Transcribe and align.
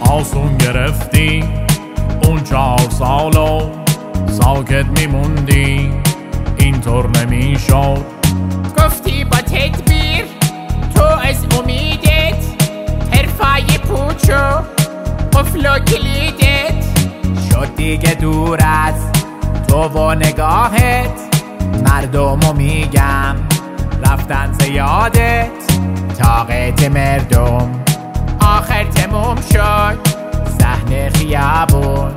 آسون 0.00 0.56
گرفتی. 0.56 1.44
اون 2.24 2.44
چهار 2.44 2.90
سالو 2.98 3.60
ساکت 4.26 4.86
میموندی. 4.98 5.92
اینطور 6.58 7.06
نمی‌شد. 7.10 8.04
گفتی 8.78 9.24
با 9.24 9.36
تدبیر 9.36 10.24
تو 10.94 11.02
از 11.02 11.46
امیدت 11.58 12.44
حرفای 13.12 13.78
پوچو 13.78 14.62
قفل 15.32 15.66
و 15.66 15.78
کلیدت. 15.78 16.84
شد 17.50 17.76
دیگه 17.76 18.14
دور 18.14 18.58
از 18.60 18.94
تو 19.68 19.82
و 19.82 20.14
نگاهت. 20.14 21.20
مردمو 21.84 22.52
میگم 22.52 23.36
رفتن 24.06 24.52
زیادت. 24.52 25.48
طاقت 26.18 26.90
مردم. 26.90 27.77
آخر 29.08 29.34
تموم 29.34 29.36
شد 29.52 29.98
صحنه 30.60 31.10
خیابون. 31.10 32.10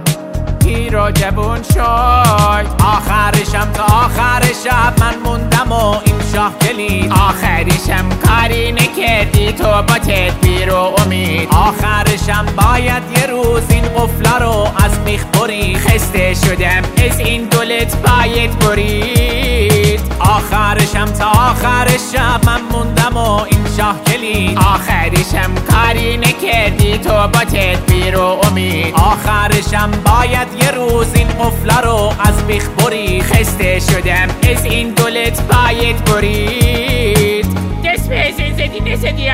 پیر 0.59 0.97
و 0.97 1.11
جوون 1.11 1.63
شد 1.73 2.65
آخرشم 2.85 3.71
تا 3.73 3.83
آخر 3.83 4.41
شب 4.63 4.93
من 4.99 5.15
موندم 5.23 5.71
و 5.71 5.95
این 6.05 6.15
شاه 6.33 6.53
کلید 6.61 7.11
آخریشم 7.11 8.09
کاری 8.25 8.71
نکردی 8.71 9.51
تو 9.51 9.63
با 9.63 9.97
تدبیر 9.97 10.73
و 10.73 10.93
امید. 10.97 11.49
آخرشم 11.51 12.45
باید 12.45 13.03
یه 13.17 13.25
روز 13.25 13.63
این 13.69 13.83
قفلا 13.83 14.37
رو 14.37 14.67
از 14.85 14.99
میخ 15.05 15.25
برید. 15.25 15.77
خسته 15.77 16.33
شدم 16.33 16.81
از 17.05 17.19
این 17.19 17.43
دولت 17.43 17.95
باید 17.95 18.59
برید. 18.59 20.01
آخرشم 20.19 20.70
نکردی 27.21 27.27
تو 27.27 27.27
با 27.27 27.45
تدبیر 27.45 28.17
و 28.17 28.21
امید. 28.23 28.95
آخرشم 28.95 29.91
باید 29.91 30.47
یه 30.63 30.71
روز 30.71 31.07
این 31.15 31.27
قفلا 31.27 31.79
رو 31.79 32.13
از 32.19 32.47
بیخ 32.47 32.69
برید. 32.69 33.23
خسته 33.23 33.79
شدم 33.79 34.27
از 34.51 34.65
این 34.65 34.89
دولت 34.89 35.41
باید 35.41 36.05
برید. 36.05 37.45
دست 37.85 38.09
به 38.09 38.15
حسن 38.15 38.53
زدی 38.53 38.79
نزدی 38.79 39.29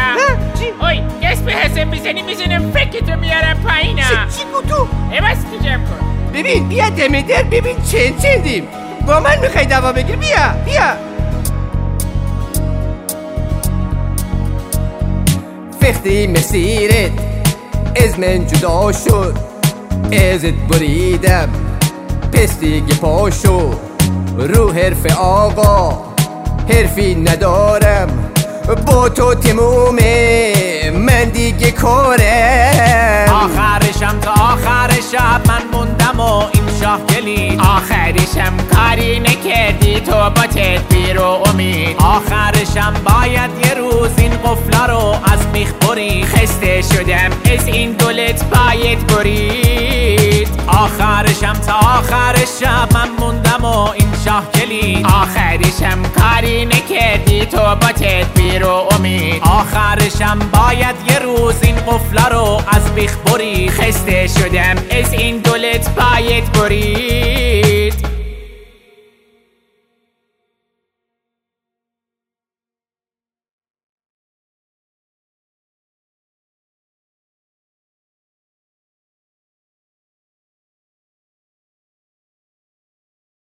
اوی 0.82 1.02
دست 1.24 1.46
به 1.46 1.52
حسن 1.52 1.92
بزنی 1.92 2.22
می‌زنم 2.22 2.72
فکرتو 2.72 3.20
میارم 3.20 3.58
پایینا. 3.68 4.04
چی 4.04 4.44
گوتو؟ 4.54 4.88
عوض 5.14 5.38
تو 5.38 5.66
جمع 5.66 5.84
کن. 5.86 6.32
ببین 6.34 6.68
بیا 6.68 6.90
دمه 6.90 7.22
در 7.22 7.44
ببین 7.44 7.76
چند 7.76 8.22
چندیم. 8.22 8.68
با 9.08 9.20
من 9.20 9.40
می‌خوای 9.40 9.66
دوا 9.66 9.92
بگیر 9.92 10.16
بیا 10.16 10.54
بیا. 10.66 10.94
وقتی 15.82 16.28
مسیرت. 16.28 17.37
از 18.04 18.20
من 18.20 18.48
جدا 18.48 18.92
شد. 18.92 19.36
ازت 20.12 20.54
بریدم 20.70 21.50
پس 22.34 22.60
دیگه 22.60 22.96
پاشو 22.96 23.72
رو 24.38 24.72
حرف 24.72 25.18
آقا 25.20 25.98
حرفی 26.70 27.16
ندارم. 27.16 28.32
با 28.86 29.10
تو 29.10 29.34
تمومه 29.34 30.54
من 30.92 31.24
دیگه 31.24 31.72
کارم. 31.72 33.30
آخرشم 33.34 34.20
تا 34.20 34.32
آخر 34.32 34.90
شب 35.12 35.42
من 35.48 35.62
موندم 35.74 36.20
و 36.20 36.24
این 36.24 36.64
شاه 36.82 37.00
کلید 37.06 37.60
آخریشم 37.60 38.54
کاری 38.76 39.20
نکردی 39.20 40.00
تو 40.00 40.12
با 40.12 40.42
تدبیر 40.42 41.20
و 41.20 41.24
امید. 41.24 41.98
آخرشم 42.00 42.94
باید 43.06 43.52
یه 43.66 43.74
روز 43.74 44.10
این 44.18 44.32
قفلا 44.32 44.86
رو 44.86 45.16
از 45.58 45.64
میخ 45.64 45.74
برید 45.74 46.26
خسته 46.26 46.82
شدم. 46.82 47.54
از 47.54 47.68
این 47.68 47.92
دولت 47.92 48.44
باید 48.44 49.08
برید. 49.08 50.48
آخرشم 50.68 51.54
تا 51.54 51.74
آخر 51.74 52.36
شب 52.60 52.94
من 52.94 53.10
موندم 53.20 53.66
و 53.66 53.90
این 53.90 54.08
شاه 54.26 54.52
کلید. 54.52 55.06
آخریشم 55.06 56.02
کاری 56.20 56.66
نکردی 56.66 57.46
تو 57.46 57.58
با 57.58 57.88
تدبیر 57.88 58.66
و 58.66 58.88
امید. 58.92 59.42
آخرشم 59.44 60.40
باید 60.40 60.96
یه 61.10 61.20
روز 61.20 61.56
این 61.64 61.76
قفلا 61.76 62.28
رو 62.28 62.62
از 62.68 62.96
بیخ 62.96 63.18
برید 63.18 63.72
خسته 63.72 64.28
شدم 64.28 64.76
از 64.92 65.14
این 65.14 65.38
دولت 65.38 65.90
باید 65.96 66.52
برید. 66.52 67.77